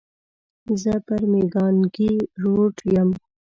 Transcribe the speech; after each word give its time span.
زه 0.81 0.93
پر 1.05 1.21
مېکانګي 1.33 2.13
روډ 2.43 2.75
یم. 2.93 3.09